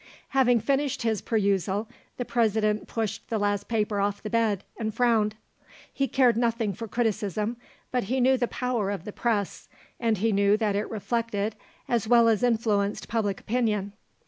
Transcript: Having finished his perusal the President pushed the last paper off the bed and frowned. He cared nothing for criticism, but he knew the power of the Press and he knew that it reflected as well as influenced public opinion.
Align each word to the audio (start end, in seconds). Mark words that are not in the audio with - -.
Having 0.29 0.61
finished 0.61 1.03
his 1.03 1.21
perusal 1.21 1.87
the 2.17 2.25
President 2.25 2.87
pushed 2.87 3.29
the 3.29 3.37
last 3.37 3.67
paper 3.67 3.99
off 3.99 4.23
the 4.23 4.31
bed 4.31 4.63
and 4.79 4.91
frowned. 4.95 5.35
He 5.93 6.07
cared 6.07 6.35
nothing 6.37 6.73
for 6.73 6.87
criticism, 6.87 7.55
but 7.91 8.05
he 8.05 8.19
knew 8.19 8.35
the 8.35 8.47
power 8.47 8.89
of 8.89 9.05
the 9.05 9.13
Press 9.13 9.69
and 9.99 10.17
he 10.17 10.31
knew 10.31 10.57
that 10.57 10.75
it 10.75 10.89
reflected 10.89 11.55
as 11.87 12.07
well 12.07 12.27
as 12.29 12.41
influenced 12.41 13.07
public 13.07 13.39
opinion. 13.39 13.93